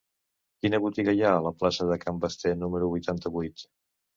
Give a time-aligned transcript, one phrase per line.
[0.65, 3.71] Quina botiga hi ha a la plaça de Can Basté número vuitanta-vuit?